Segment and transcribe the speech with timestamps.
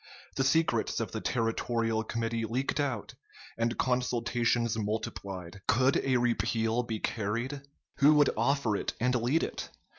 [0.35, 3.13] The secrets of the Territorial Committee leaked out,
[3.55, 5.61] and consultations multiplied.
[5.67, 7.61] Could a repeal be carried?
[7.97, 9.69] Who would offer it and lead it?